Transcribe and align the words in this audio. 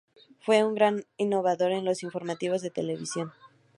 Fue 0.39 0.63
un 0.63 0.73
gran 0.73 1.03
innovador 1.17 1.71
en 1.73 1.85
los 1.85 2.01
informativos 2.01 2.63
de 2.63 2.71
televisión. 2.71 3.33